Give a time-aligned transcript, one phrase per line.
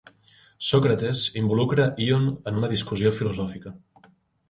[0.69, 3.79] Sòcrates involucra Ion en una discussió filosòfica.